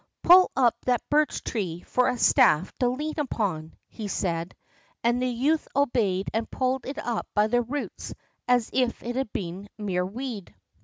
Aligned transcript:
"Pull 0.23 0.49
up 0.55 0.75
that 0.87 1.07
birch 1.11 1.43
tree 1.43 1.83
for 1.83 2.09
a 2.09 2.17
staff 2.17 2.73
to 2.79 2.87
lean 2.89 3.13
upon," 3.19 3.75
he 3.87 4.07
said, 4.07 4.55
and 5.03 5.21
the 5.21 5.27
youth 5.27 5.67
obeyed 5.75 6.27
and 6.33 6.49
pulled 6.49 6.87
it 6.87 6.97
up 6.97 7.27
by 7.35 7.45
the 7.45 7.61
roots 7.61 8.11
as 8.47 8.71
if 8.73 9.03
it 9.03 9.15
had 9.15 9.31
been 9.31 9.69
a 9.77 9.81
mere 9.83 10.03
weed. 10.03 10.55